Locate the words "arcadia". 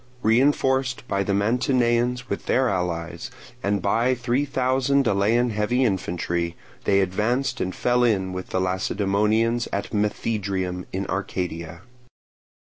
11.05-11.83